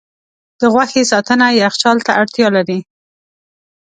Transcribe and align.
د 0.59 0.61
غوښې 0.73 1.03
ساتنه 1.11 1.47
یخچال 1.63 1.97
ته 2.05 2.11
اړتیا 2.21 2.47
لري. 2.57 2.79